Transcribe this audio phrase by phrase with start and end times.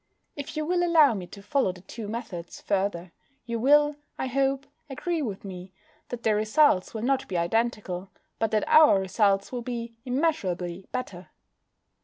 [0.35, 3.11] If you will allow me to follow the two methods further
[3.45, 5.73] you will, I hope, agree with me
[6.09, 8.09] that their results will not be identical,
[8.39, 11.29] but that our results will be immeasurably better.